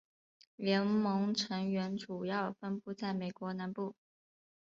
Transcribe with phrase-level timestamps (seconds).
[0.55, 3.93] 联盟成员主要分布在美国南部。